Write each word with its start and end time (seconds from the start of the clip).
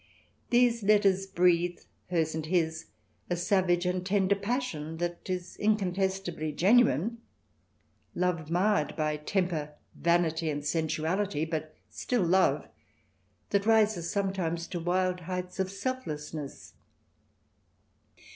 These 0.49 0.81
letters 0.81 1.27
breathe, 1.27 1.77
hers 2.09 2.33
and 2.33 2.47
his, 2.47 2.87
a 3.29 3.35
savage 3.35 3.85
and 3.85 4.03
tender 4.03 4.33
passion 4.33 4.97
that 4.97 5.29
is 5.29 5.55
incontest 5.57 6.27
ably 6.27 6.53
genuine, 6.53 7.19
love 8.15 8.49
marred 8.49 8.95
by 8.95 9.17
temper, 9.17 9.75
vanity, 9.93 10.49
and 10.49 10.65
sensuality, 10.65 11.45
but 11.45 11.75
still 11.91 12.23
love, 12.23 12.67
that 13.51 13.67
rises 13.67 14.09
some 14.09 14.33
times 14.33 14.65
to 14.69 14.79
wild 14.79 15.19
heights 15.19 15.59
of 15.59 15.69
selflessness. 15.69 16.73